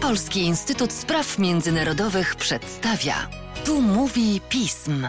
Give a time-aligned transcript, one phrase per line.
[0.00, 3.14] Polski Instytut Spraw Międzynarodowych przedstawia.
[3.64, 5.08] Tu mówi pism.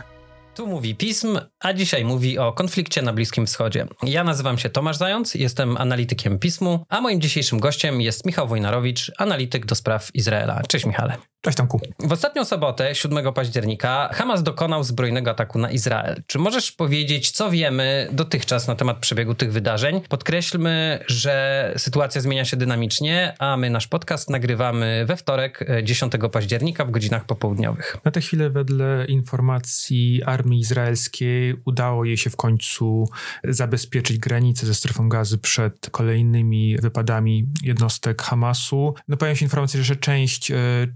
[0.56, 3.88] Tu mówi pism, a dzisiaj mówi o konflikcie na Bliskim Wschodzie.
[4.04, 9.12] Ja nazywam się Tomasz Zając, jestem analitykiem pismu, a moim dzisiejszym gościem jest Michał Wojnarowicz,
[9.18, 10.62] analityk do spraw Izraela.
[10.68, 11.18] Cześć Michale.
[11.46, 11.82] Cześć Tomku.
[12.00, 16.23] W ostatnią sobotę, 7 października, Hamas dokonał zbrojnego ataku na Izrael.
[16.28, 20.02] Czy możesz powiedzieć, co wiemy dotychczas na temat przebiegu tych wydarzeń?
[20.10, 26.86] Podkreślmy, że sytuacja zmienia się dynamicznie, a my nasz podcast nagrywamy we wtorek, 10 października
[26.86, 27.98] w godzinach popołudniowych.
[28.06, 33.05] Na tę chwilę wedle informacji armii izraelskiej udało jej się w końcu
[33.43, 38.93] zabezpieczyć granice ze strefą gazy przed kolejnymi wypadami jednostek Hamasu.
[39.07, 40.55] No pojawiają się informacje, że część e,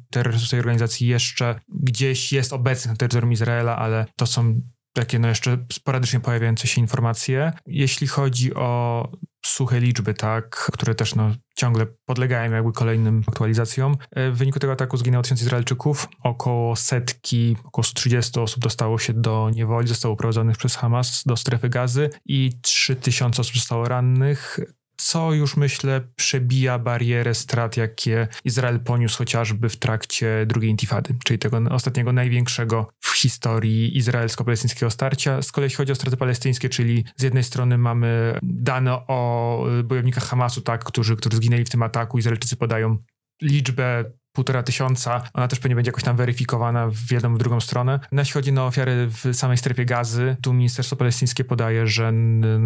[0.09, 4.61] terrorystów z tej organizacji jeszcze gdzieś jest obecny na terytorium Izraela, ale to są
[4.93, 7.53] takie no jeszcze sporadycznie pojawiające się informacje.
[7.66, 9.07] Jeśli chodzi o
[9.45, 13.97] suche liczby, tak, które też no, ciągle podlegają jakby kolejnym aktualizacjom.
[14.16, 19.50] W wyniku tego ataku zginęło tysiąc Izraelczyków, około setki, około 130 osób dostało się do
[19.50, 24.59] niewoli, zostało uprowadzonych przez Hamas do strefy gazy i 3000 osób zostało rannych
[25.00, 31.39] co już myślę przebija barierę strat, jakie Izrael poniósł chociażby w trakcie drugiej intifady, czyli
[31.39, 35.41] tego ostatniego największego w historii izraelsko-palestyńskiego starcia.
[35.41, 40.23] Z kolei jeśli chodzi o straty palestyńskie, czyli z jednej strony mamy dane o bojownikach
[40.23, 42.97] Hamasu, tak, którzy, którzy zginęli w tym ataku, Izraelczycy podają
[43.41, 44.06] liczbę
[44.39, 45.21] półtora tysiąca.
[45.33, 47.99] Ona też pewnie będzie jakoś tam weryfikowana w jedną, w drugą stronę.
[48.11, 52.13] No, jeśli chodzi ofiary w samej strefie gazy, tu Ministerstwo Palestyńskie podaje, że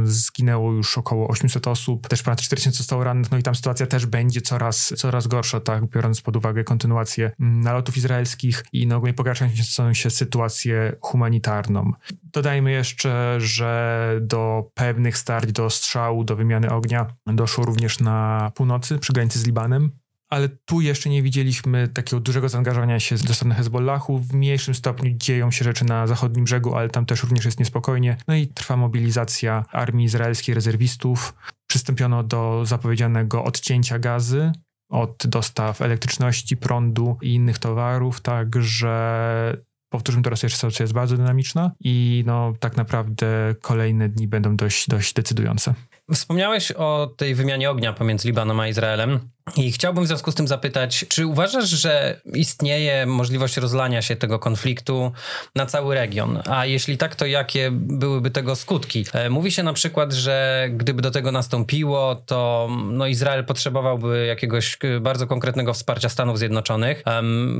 [0.03, 4.05] zginęło już około 800 osób, też ponad 4000 zostało rannych, no i tam sytuacja też
[4.05, 9.93] będzie coraz, coraz gorsza, tak, biorąc pod uwagę kontynuację nalotów izraelskich i no, ogólnie pogarszającą
[9.93, 11.91] się sytuację humanitarną.
[12.23, 18.99] Dodajmy jeszcze, że do pewnych starć, do strzału, do wymiany ognia doszło również na północy
[18.99, 20.02] przy granicy z Libanem
[20.33, 24.19] ale tu jeszcze nie widzieliśmy takiego dużego zaangażowania się ze strony Hezbollahu.
[24.19, 28.17] W mniejszym stopniu dzieją się rzeczy na zachodnim brzegu, ale tam też również jest niespokojnie.
[28.27, 31.33] No i trwa mobilizacja armii izraelskiej, rezerwistów.
[31.67, 34.51] Przystąpiono do zapowiedzianego odcięcia gazy
[34.91, 39.57] od dostaw elektryczności, prądu i innych towarów, także
[39.89, 44.89] powtórzmy teraz jeszcze sytuacja jest bardzo dynamiczna i no tak naprawdę kolejne dni będą dość,
[44.89, 45.73] dość decydujące.
[46.13, 49.19] Wspomniałeś o tej wymianie ognia pomiędzy Libanem a Izraelem.
[49.57, 54.39] I chciałbym w związku z tym zapytać, czy uważasz, że istnieje możliwość rozlania się tego
[54.39, 55.11] konfliktu
[55.55, 56.39] na cały region?
[56.49, 59.05] A jeśli tak, to jakie byłyby tego skutki?
[59.13, 64.77] E, mówi się na przykład, że gdyby do tego nastąpiło, to no, Izrael potrzebowałby jakiegoś
[64.83, 67.03] e, bardzo konkretnego wsparcia Stanów Zjednoczonych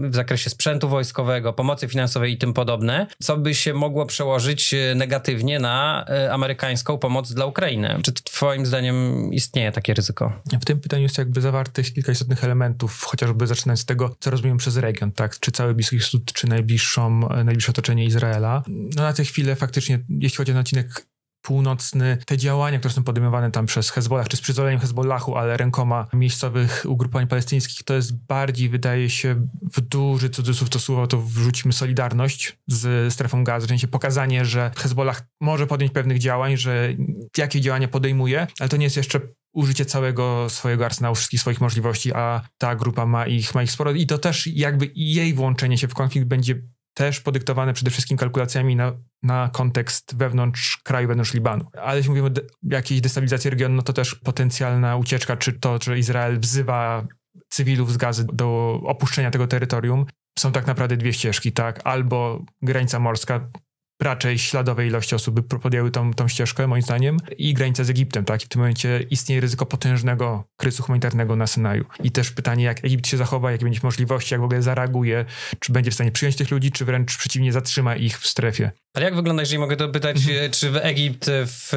[0.04, 4.96] w zakresie sprzętu wojskowego, pomocy finansowej i tym podobne, co by się mogło przełożyć e,
[4.96, 8.00] negatywnie na amerykańską pomoc dla Ukrainy.
[8.04, 10.34] Czy twoim zdaniem istnieje takie ryzyko?
[10.62, 14.30] W tym pytaniu jest jakby zawarte też kilka istotnych elementów, chociażby zaczynając z tego, co
[14.30, 15.40] rozumiem przez region, tak?
[15.40, 18.64] Czy cały Bliski Wschód, czy najbliższą, najbliższe otoczenie Izraela.
[18.68, 21.06] No na tę chwilę faktycznie, jeśli chodzi o odcinek
[21.46, 26.08] północny, te działania, które są podejmowane tam przez Hezbollah, czy z przyzwoleniem Hezbollahu, ale rękoma
[26.14, 31.74] miejscowych ugrupowań palestyńskich, to jest bardziej, wydaje się, w duży cudzysłów to słowo, to wrzucimy
[31.74, 36.94] solidarność z strefą gazy, w sensie pokazanie, że Hezbollah może podjąć pewnych działań, że
[37.38, 39.20] jakie działania podejmuje, ale to nie jest jeszcze
[39.54, 43.92] użycie całego swojego arsenału, wszystkich swoich możliwości, a ta grupa ma ich, ma ich sporo
[43.92, 46.56] i to też jakby jej włączenie się w konflikt będzie
[46.94, 48.92] też podyktowane przede wszystkim kalkulacjami na,
[49.24, 51.66] na kontekst wewnątrz kraju, wewnątrz Libanu.
[51.82, 55.80] Ale jeśli mówimy o de- jakiejś destabilizacji regionu, no to też potencjalna ucieczka, czy to,
[55.84, 57.08] że Izrael wzywa
[57.50, 60.06] cywilów z gazy do opuszczenia tego terytorium,
[60.40, 61.82] są tak naprawdę dwie ścieżki, tak?
[61.84, 63.50] Albo granica morska,
[64.02, 68.26] raczej śladowej ilości osób by podjęły tą, tą ścieżkę, moim zdaniem, i granica z Egiptem,
[68.26, 68.44] tak?
[68.44, 71.86] I w tym momencie istnieje ryzyko potężnego kryzysu humanitarnego na Synaju.
[72.04, 75.26] I też pytanie, jak Egipt się zachowa, jakie będzie możliwości, jak w ogóle zareaguje,
[75.60, 78.72] czy będzie w stanie przyjąć tych ludzi, czy wręcz przeciwnie zatrzyma ich w strefie.
[78.96, 80.52] Ale jak wygląda, jeżeli mogę dopytać, mhm.
[80.52, 81.72] czy Egipt w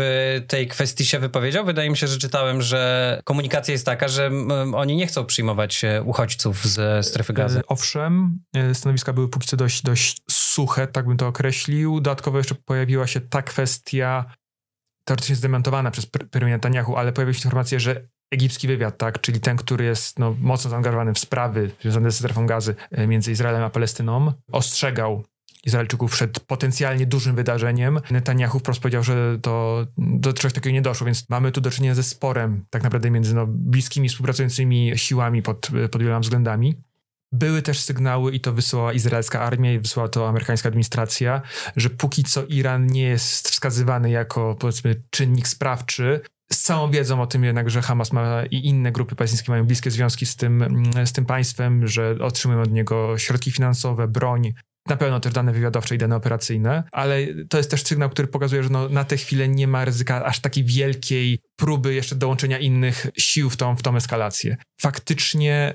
[0.49, 1.65] tej kwestii się wypowiedział?
[1.65, 4.31] Wydaje mi się, że czytałem, że komunikacja jest taka, że
[4.75, 7.59] oni nie chcą przyjmować e, uchodźców ze strefy gazy.
[7.59, 10.23] E, owszem, e, stanowiska były póki co dość, dość
[10.57, 12.01] suche, tak bym to określił.
[12.01, 14.25] Dodatkowo jeszcze pojawiła się ta kwestia,
[15.05, 19.57] teoretycznie zdementowana przez premier Netanyahu, ale pojawiły się informacje, że egipski wywiad, tak, czyli ten,
[19.57, 22.75] który jest no, mocno zaangażowany w sprawy związane ze strefą gazy
[23.09, 25.25] między Izraelem a Palestyną, ostrzegał
[25.67, 28.01] Izraelczyków przed potencjalnie dużym wydarzeniem.
[28.11, 31.95] Netanyahu wprost powiedział, że to do czegoś takiego nie doszło, więc mamy tu do czynienia
[31.95, 36.75] ze sporem tak naprawdę między no, bliskimi współpracującymi siłami pod, pod wieloma względami.
[37.33, 41.43] Były też sygnały, i to wysyłała izraelska armia, i wysyłała to amerykańska administracja,
[41.77, 46.21] że póki co Iran nie jest wskazywany jako, powiedzmy, czynnik sprawczy,
[46.53, 49.91] z całą wiedzą o tym jednak, że Hamas ma i inne grupy palestyńskie mają bliskie
[49.91, 54.53] związki z tym, z tym państwem, że otrzymują od niego środki finansowe, broń,
[54.89, 58.63] na pewno też dane wywiadowcze i dane operacyjne, ale to jest też sygnał, który pokazuje,
[58.63, 63.07] że no, na tę chwilę nie ma ryzyka aż takiej wielkiej próby jeszcze dołączenia innych
[63.19, 64.57] sił w tą, w tą eskalację.
[64.81, 65.75] Faktycznie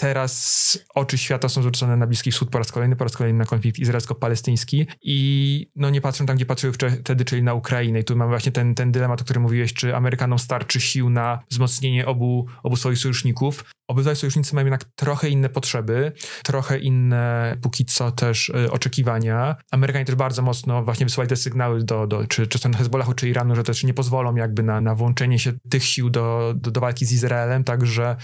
[0.00, 3.44] teraz oczy świata są zwrócone na Bliski Wschód po raz kolejny, po raz kolejny na
[3.44, 8.16] konflikt izraelsko-palestyński i no nie patrzą tam, gdzie patrzyły wtedy, czyli na Ukrainę i tu
[8.16, 12.46] mamy właśnie ten, ten dylemat, o którym mówiłeś, czy Amerykanom starczy sił na wzmocnienie obu,
[12.62, 13.64] obu swoich sojuszników.
[13.88, 16.12] Obydwaj sojusznicy mają jednak trochę inne potrzeby,
[16.44, 19.56] trochę inne póki co też y, oczekiwania.
[19.70, 23.28] Amerykanie też bardzo mocno właśnie wysyłali te sygnały do, do czy, czy strony Hezbollahu, czy
[23.28, 26.80] Iranu, że też nie pozwolą jakby na, na włączenie się tych sił do, do, do
[26.80, 28.16] walki z Izraelem, także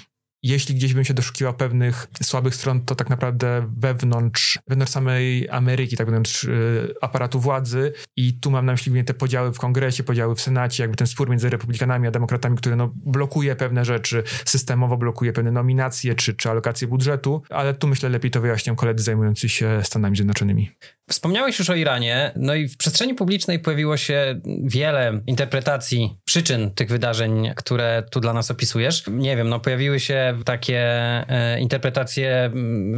[0.48, 5.96] jeśli gdzieś bym się doszukiwał pewnych słabych stron, to tak naprawdę wewnątrz, wewnątrz samej Ameryki,
[5.96, 7.92] tak wewnątrz y, aparatu władzy.
[8.16, 11.06] I tu mam na myśli głównie te podziały w kongresie, podziały w senacie, jakby ten
[11.06, 16.34] spór między republikanami a demokratami, który no, blokuje pewne rzeczy, systemowo blokuje pewne nominacje czy,
[16.34, 20.70] czy alokacje budżetu, ale tu myślę lepiej to wyjaśnią koledzy zajmujący się Stanami Zjednoczonymi.
[21.10, 26.88] Wspomniałeś już o Iranie, no i w przestrzeni publicznej pojawiło się wiele interpretacji przyczyn tych
[26.88, 29.04] wydarzeń, które tu dla nas opisujesz.
[29.10, 30.80] Nie wiem, no pojawiły się takie
[31.28, 32.50] e, interpretacje,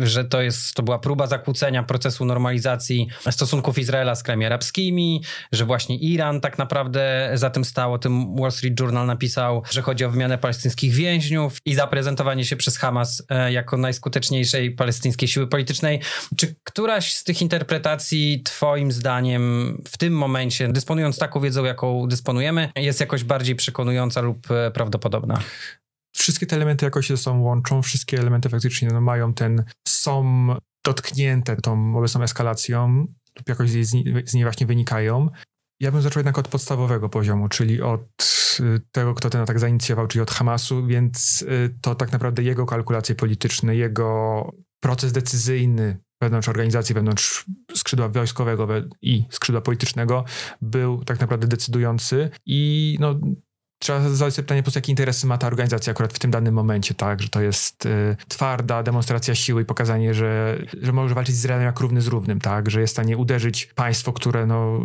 [0.02, 5.64] że to jest, to była próba zakłócenia procesu normalizacji stosunków Izraela z krajami arabskimi, że
[5.64, 7.92] właśnie Iran tak naprawdę za tym stał.
[7.92, 12.56] O tym Wall Street Journal napisał, że chodzi o wymianę palestyńskich więźniów i zaprezentowanie się
[12.56, 16.00] przez Hamas e, jako najskuteczniejszej palestyńskiej siły politycznej.
[16.36, 22.68] Czy któraś z tych interpretacji twoim zdaniem w tym momencie, dysponując taką wiedzą, jaką dysponujemy,
[22.76, 25.40] jest jakoś bardziej przekonująca lub e, prawdopodobna?
[26.18, 30.48] wszystkie te elementy jakoś się ze sobą łączą, wszystkie elementy faktycznie no, mają ten, są
[30.84, 35.28] dotknięte tą obecną eskalacją lub jakoś z niej, z niej właśnie wynikają.
[35.80, 38.02] Ja bym zaczął jednak od podstawowego poziomu, czyli od
[38.60, 42.66] y, tego, kto ten atak zainicjował, czyli od Hamasu, więc y, to tak naprawdę jego
[42.66, 44.42] kalkulacje polityczne, jego
[44.80, 47.44] proces decyzyjny wewnątrz organizacji, wewnątrz
[47.74, 48.68] skrzydła wojskowego
[49.02, 50.24] i skrzydła politycznego
[50.62, 53.20] był tak naprawdę decydujący i no,
[53.78, 56.94] trzeba zadać sobie pytanie, po jakie interesy ma ta organizacja akurat w tym danym momencie,
[56.94, 61.38] tak, że to jest y, twarda demonstracja siły i pokazanie, że, że może walczyć z
[61.38, 64.80] Izraelem jak równy z równym, tak, że jest w stanie uderzyć państwo, które no,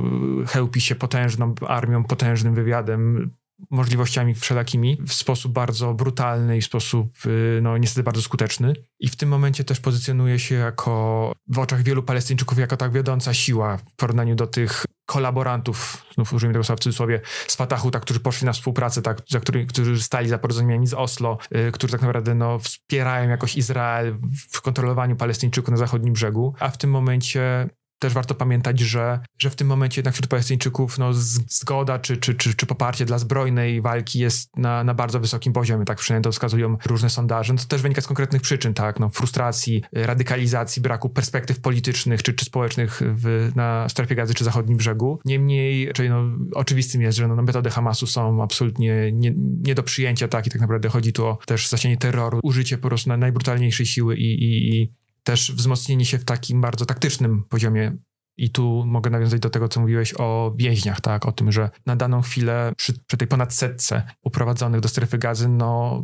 [0.47, 3.31] chełpi się potężną armią, potężnym wywiadem,
[3.69, 8.73] możliwościami wszelakimi w sposób bardzo brutalny i w sposób, y, no niestety bardzo skuteczny.
[8.99, 13.33] I w tym momencie też pozycjonuje się jako, w oczach wielu Palestyńczyków, jako tak wiodąca
[13.33, 18.01] siła w porównaniu do tych kolaborantów, znów użyjmy tego słowa w cudzysłowie, z Fatahu, tak,
[18.01, 21.37] którzy poszli na współpracę, tak, za który, którzy stali za porozumieniami z Oslo,
[21.67, 24.17] y, którzy tak naprawdę no, wspierają jakoś Izrael
[24.51, 27.69] w kontrolowaniu Palestyńczyków na zachodnim brzegu, a w tym momencie
[28.03, 31.13] też warto pamiętać, że, że w tym momencie jednak wśród Palestyńczyków no,
[31.47, 35.85] zgoda czy, czy, czy, czy poparcie dla zbrojnej walki jest na, na bardzo wysokim poziomie,
[35.85, 37.53] tak przynajmniej to wskazują różne sondaże.
[37.53, 42.33] No, to też wynika z konkretnych przyczyn, tak, no, frustracji, radykalizacji, braku perspektyw politycznych czy,
[42.33, 45.19] czy społecznych w, na strefie gazy czy zachodnim brzegu.
[45.25, 46.23] Niemniej, czyli no,
[46.55, 50.49] oczywistym jest, że no, no, metody Hamasu są absolutnie nie, nie do przyjęcia, tak, i
[50.49, 54.75] tak naprawdę chodzi tu o też zasianie terroru, użycie po prostu najbrutalniejszej siły i, i,
[54.75, 57.97] i też wzmocnienie się w takim bardzo taktycznym poziomie.
[58.37, 61.25] I tu mogę nawiązać do tego, co mówiłeś o więźniach, tak?
[61.25, 65.49] O tym, że na daną chwilę przy, przy tej ponad setce uprowadzonych do strefy gazy,
[65.49, 66.03] no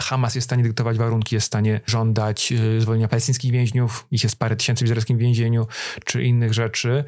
[0.00, 4.22] Hamas jest w stanie dyktować warunki, jest w stanie żądać y, zwolnienia palestyńskich więźniów, ich
[4.22, 5.66] jest parę tysięcy w izraelskim więzieniu,
[6.04, 7.04] czy innych rzeczy,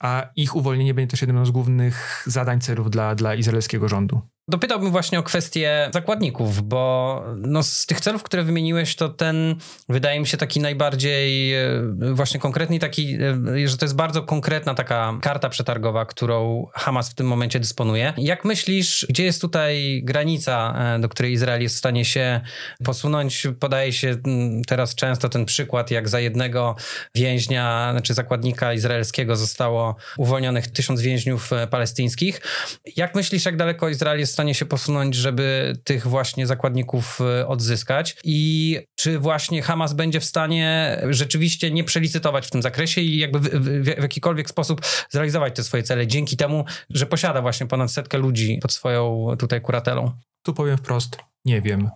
[0.00, 4.20] a ich uwolnienie będzie też jednym z głównych zadań celów dla, dla izraelskiego rządu.
[4.48, 9.56] Dopytałbym właśnie o kwestię zakładników, bo no z tych celów, które wymieniłeś, to ten
[9.88, 11.64] wydaje mi się taki najbardziej e,
[12.12, 13.18] właśnie konkretny, taki,
[13.62, 18.12] e, że to jest bardzo konkretna taka karta przetargowa, którą Hamas w tym momencie dysponuje.
[18.16, 22.40] Jak myślisz, gdzie jest tutaj granica, e, do której Izrael jest w stanie się
[22.84, 23.46] posunąć?
[23.60, 24.16] Podaje się
[24.66, 26.76] teraz często ten przykład, jak za jednego
[27.14, 32.40] więźnia, znaczy zakładnika izraelskiego zostało uwolnionych tysiąc więźniów palestyńskich.
[32.96, 38.16] Jak myślisz, jak daleko Izrael jest stanie się posunąć, żeby tych właśnie zakładników e, odzyskać
[38.24, 43.38] i czy właśnie Hamas będzie w stanie rzeczywiście nie przelicytować w tym zakresie i jakby
[43.38, 44.80] w, w, w jakikolwiek sposób
[45.10, 49.60] zrealizować te swoje cele dzięki temu, że posiada właśnie ponad setkę ludzi pod swoją tutaj
[49.60, 50.12] kuratelą?
[50.42, 51.90] Tu powiem wprost, nie wiem.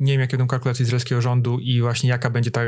[0.00, 2.60] Nie wiem, jakie będą kalkulacje izraelskiego rządu i właśnie jaka będzie ta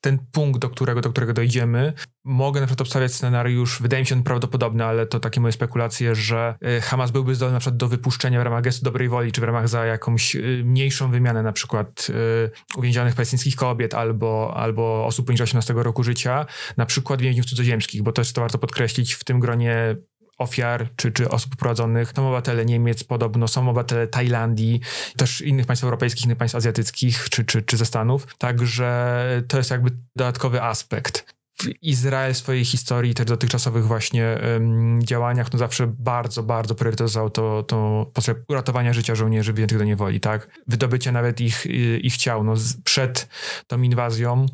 [0.00, 1.92] ten punkt, do którego, do którego dojdziemy.
[2.24, 6.14] Mogę na przykład obstawiać scenariusz, wydaje mi się on prawdopodobny, ale to takie moje spekulacje,
[6.14, 9.40] że e, Hamas byłby zdolny na przykład do wypuszczenia w ramach gestu dobrej woli, czy
[9.40, 15.06] w ramach za jakąś e, mniejszą wymianę na przykład e, uwięzionych palestyńskich kobiet albo, albo
[15.06, 19.24] osób poniżej 18 roku życia, na przykład więźniów cudzoziemskich, bo też to warto podkreślić w
[19.24, 19.96] tym gronie
[20.38, 22.12] ofiar czy, czy osób prowadzonych.
[22.16, 24.80] Są obywatele Niemiec podobno, są obywatele Tajlandii,
[25.16, 28.26] też innych państw europejskich, innych państw azjatyckich czy, czy, czy ze Stanów.
[28.38, 31.36] Także to jest jakby dodatkowy aspekt.
[31.82, 37.62] Izrael w swojej historii, też dotychczasowych właśnie um, działaniach, no zawsze bardzo, bardzo priorytetował to,
[37.62, 40.48] to potrzeb uratowania życia żołnierzy wyjętych do niewoli, tak?
[40.66, 41.66] Wydobycie nawet ich,
[42.02, 42.44] ich ciał.
[42.44, 43.28] No, przed
[43.66, 44.46] tą inwazją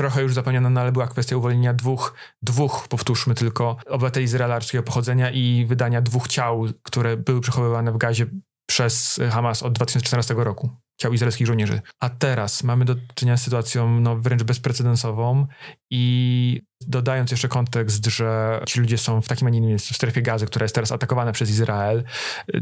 [0.00, 5.30] trochę już zapomniano, no ale była kwestia uwolnienia dwóch, dwóch, powtórzmy tylko, obywateli izraelskiego pochodzenia
[5.30, 8.26] i wydania dwóch ciał, które były przechowywane w gazie
[8.68, 11.80] przez Hamas od 2014 roku ciał izraelskich żołnierzy.
[12.00, 15.46] A teraz mamy do czynienia z sytuacją no, wręcz bezprecedensową
[15.90, 19.96] i dodając jeszcze kontekst, że ci ludzie są w takim, a nie innym miejscu, w
[19.96, 22.04] strefie gazy, która jest teraz atakowana przez Izrael,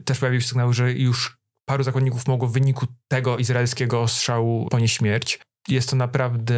[0.05, 4.97] też pojawiły się sygnały, że już paru zakładników mogło w wyniku tego izraelskiego strzału ponieść
[4.97, 6.55] śmierć jest to naprawdę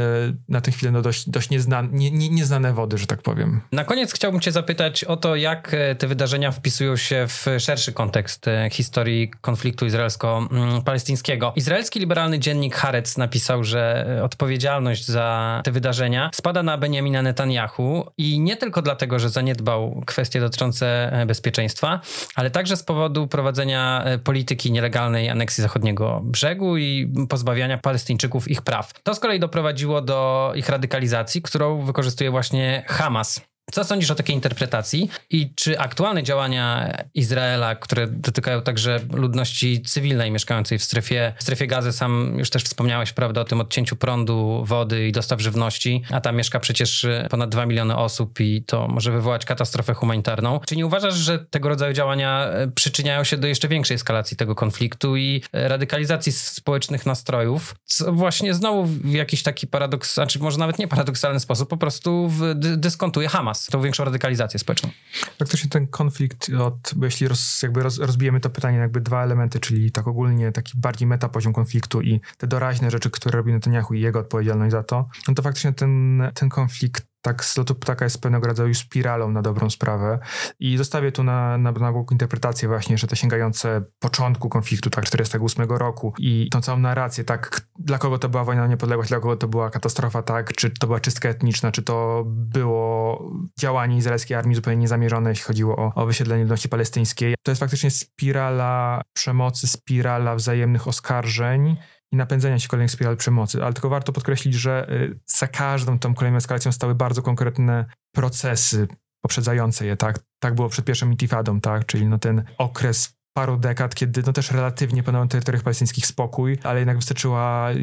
[0.49, 3.61] na tę chwilę no dość, dość nie, nie, nieznane wody, że tak powiem.
[3.73, 7.93] Na koniec chciałbym cię zapytać o to, jak e, te wydarzenia wpisują się w szerszy
[7.93, 11.53] kontekst e, historii konfliktu izraelsko-palestyńskiego.
[11.57, 18.07] Izraelski liberalny dziennik Haaretz napisał, że e, odpowiedzialność za te wydarzenia spada na Benjamina Netanyahu
[18.19, 22.01] i nie tylko dlatego, że zaniedbał kwestie dotyczące bezpieczeństwa,
[22.35, 29.00] ale także z powodu prowadzenia polityki nielegalnej aneksji zachodniego brzegu i pozbawiania Palestyńczyków ich praw.
[29.03, 33.41] To z kolei doprowadziło do ich radykalizacji, którą wykorzystuje właśnie Hamas.
[33.73, 40.31] Co sądzisz o takiej interpretacji i czy aktualne działania Izraela, które dotykają także ludności cywilnej
[40.31, 44.63] mieszkającej w strefie, w strefie gazy, sam już też wspomniałeś, prawda, o tym odcięciu prądu,
[44.65, 49.13] wody i dostaw żywności, a tam mieszka przecież ponad 2 miliony osób i to może
[49.13, 50.61] wywołać katastrofę humanitarną.
[50.67, 54.55] Czy nie uważasz, że tego rodzaju działania e, przyczyniają się do jeszcze większej eskalacji tego
[54.55, 60.59] konfliktu i e, radykalizacji społecznych nastrojów, co właśnie znowu w jakiś taki paradoks, znaczy może
[60.59, 63.60] nawet nie paradoksalny sposób, po prostu dyskontuje Hamas?
[63.67, 64.91] Tą większą radykalizację społeczną.
[65.39, 69.93] Faktycznie ten konflikt, od, jeśli roz, jakby roz, rozbijemy to pytanie jakby dwa elementy, czyli
[69.93, 74.19] tak ogólnie taki bardziej metapoziom konfliktu i te doraźne rzeczy, które robi Netanyahu i jego
[74.19, 78.47] odpowiedzialność za to, no to faktycznie ten, ten konflikt tak z lotu ptaka jest pewnego
[78.47, 80.19] rodzaju spiralą na dobrą sprawę.
[80.61, 85.05] I zostawię tu na, na, na boku interpretację właśnie, że te sięgające początku konfliktu, tak,
[85.05, 87.61] 48 roku i tą całą narrację, tak,
[87.91, 90.87] dla kogo to była wojna o niepodległość, dla kogo to była katastrofa, tak, czy to
[90.87, 93.23] była czystka etniczna, czy to było
[93.61, 97.35] działanie izraelskiej armii zupełnie niezamierzone, jeśli chodziło o, o wysiedlenie ludności palestyńskiej.
[97.43, 101.77] To jest faktycznie spirala przemocy, spirala wzajemnych oskarżeń,
[102.13, 103.65] i napędzania się kolejnych spiral przemocy.
[103.65, 108.89] Ale tylko warto podkreślić, że y, za każdą tą kolejną eskalacją stały bardzo konkretne procesy
[109.25, 110.19] poprzedzające je, tak?
[110.43, 111.87] Tak było przed pierwszą intifadą, tak?
[111.87, 116.59] Czyli no ten okres paru dekad, kiedy no też relatywnie panował na terytoriach palestyńskich spokój,
[116.63, 117.77] ale jednak wystarczyła y,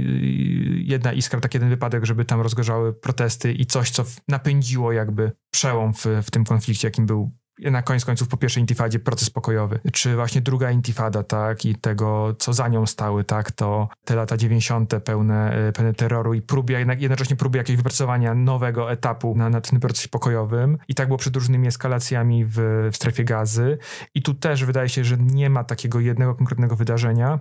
[0.83, 5.93] jedna iskra, taki jeden wypadek, żeby tam rozgorzały protesty i coś, co napędziło jakby przełom
[5.93, 10.15] w, w tym konflikcie, jakim był na koniec końców po pierwszej intifadzie proces pokojowy, czy
[10.15, 14.93] właśnie druga intifada, tak, i tego, co za nią stały, tak, to te lata 90.
[15.05, 19.79] pełne, e, pełne terroru i próby, jednocześnie próby jakiegoś wypracowania nowego etapu na, na tym
[19.79, 20.77] procesie pokojowym.
[20.87, 23.77] I tak było przed różnymi eskalacjami w, w strefie gazy.
[24.15, 27.39] I tu też wydaje się, że nie ma takiego jednego konkretnego wydarzenia,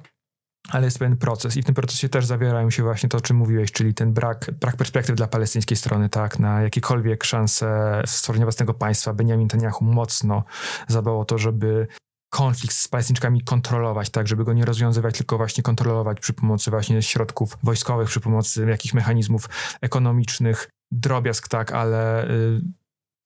[0.68, 3.36] ale jest pewien proces i w tym procesie też zawierają się właśnie to, o czym
[3.36, 8.74] mówiłeś, czyli ten brak, brak perspektyw dla palestyńskiej strony, tak, na jakiekolwiek szanse stworzenia własnego
[8.74, 9.12] państwa.
[9.12, 10.44] Benjamin Netanyahu mocno
[10.88, 11.86] zadbał o to, żeby
[12.30, 17.02] konflikt z Palestyńczykami kontrolować, tak, żeby go nie rozwiązywać, tylko właśnie kontrolować przy pomocy właśnie
[17.02, 19.48] środków wojskowych, przy pomocy jakichś mechanizmów
[19.80, 22.60] ekonomicznych, drobiazg, tak, ale y,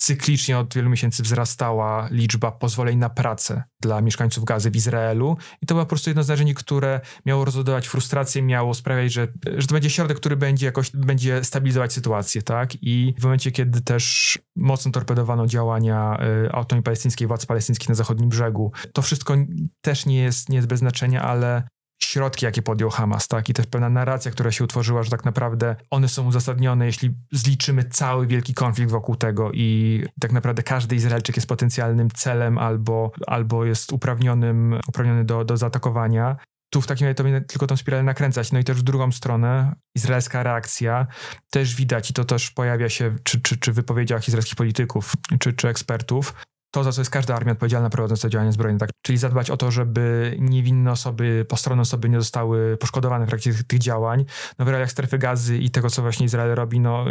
[0.00, 5.66] cyklicznie od wielu miesięcy wzrastała liczba pozwoleń na pracę dla mieszkańców gazy w Izraelu i
[5.66, 9.66] to było po prostu jedno z narzędzi, które miało rozładować frustrację, miało sprawiać, że, że
[9.66, 12.82] to będzie środek, który będzie jakoś, będzie stabilizować sytuację, tak?
[12.82, 18.28] I w momencie, kiedy też mocno torpedowano działania y, autonomii palestyńskiej, władz palestyńskich na zachodnim
[18.28, 19.36] brzegu, to wszystko
[19.80, 21.62] też nie jest, nie jest bez znaczenia, ale
[22.04, 23.48] środki, jakie podjął Hamas, tak?
[23.48, 27.84] I też pewna narracja, która się utworzyła, że tak naprawdę one są uzasadnione, jeśli zliczymy
[27.84, 33.64] cały wielki konflikt wokół tego i tak naprawdę każdy Izraelczyk jest potencjalnym celem albo, albo
[33.64, 36.36] jest uprawnionym, uprawniony do, do zaatakowania.
[36.72, 38.52] Tu w takim razie to będzie tylko tą spiralę nakręcać.
[38.52, 41.06] No i też w drugą stronę izraelska reakcja
[41.50, 45.52] też widać i to też pojawia się czy, czy, czy w wypowiedziach izraelskich polityków, czy,
[45.52, 46.34] czy ekspertów,
[46.70, 48.90] to, za co jest każda armia odpowiedzialna prowadząc to działanie zbrojne, tak?
[49.02, 53.62] Czyli zadbać o to, żeby niewinne osoby, postronne osoby nie zostały poszkodowane w trakcie tych,
[53.62, 54.24] tych działań.
[54.58, 57.04] No w realiach strefy gazy i tego, co właśnie Izrael robi, no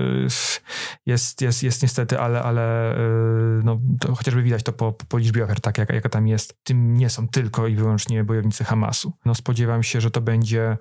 [1.06, 3.78] jest, jest, jest niestety, ale, ale y, no,
[4.16, 6.54] chociażby widać to po, po liczbie ofiar, tak, jak, jaka tam jest.
[6.64, 9.14] Tym nie są tylko i wyłącznie bojownicy Hamasu.
[9.26, 10.78] No spodziewam się, że to będzie,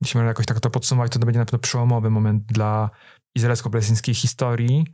[0.00, 2.90] jeśli można jakoś tak to podsumować, to to będzie na pewno przełomowy moment dla
[3.36, 4.86] izraelsko-palestyńskiej historii,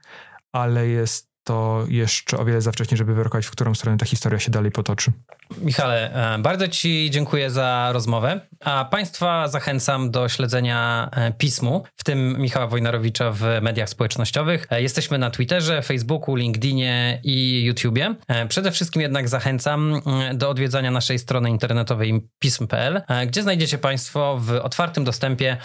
[0.53, 4.39] ale jest to jeszcze o wiele za wcześnie, żeby wyrokować, w którą stronę ta historia
[4.39, 5.13] się dalej potoczy.
[5.61, 12.05] Michale, e, bardzo Ci dziękuję za rozmowę, a Państwa zachęcam do śledzenia e, pismu, w
[12.05, 14.67] tym Michała Wojnarowicza w mediach społecznościowych.
[14.71, 18.15] E, jesteśmy na Twitterze, Facebooku, LinkedInie i YouTubie.
[18.49, 20.03] Przede wszystkim jednak zachęcam
[20.35, 25.57] do odwiedzania naszej strony internetowej pism.pl, gdzie znajdziecie Państwo w otwartym dostępie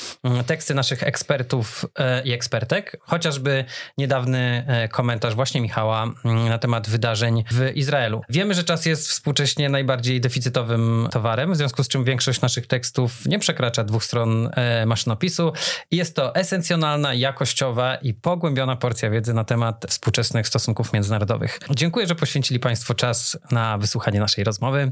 [0.46, 1.86] teksty naszych ekspertów
[2.24, 3.66] i ekspertek, chociażby
[3.98, 5.73] niedawny komentarz właśnie Michała
[6.24, 8.22] na temat wydarzeń w Izraelu.
[8.30, 13.25] Wiemy, że czas jest współcześnie najbardziej deficytowym towarem, w związku z czym większość naszych tekstów
[13.25, 15.53] nie przekracza dwóch stron e, maszynopisu.
[15.92, 21.60] Jest to esencjonalna, jakościowa i pogłębiona porcja wiedzy na temat współczesnych stosunków międzynarodowych.
[21.70, 24.92] Dziękuję, że poświęcili Państwo czas na wysłuchanie naszej rozmowy.